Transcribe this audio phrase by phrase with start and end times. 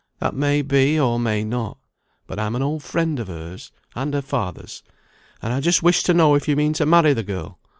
[0.17, 1.77] That may be, or may not.
[2.25, 4.81] But I'm an old friend of hers, and her father's;
[5.43, 7.59] and I just wished to know if you mean to marry the girl.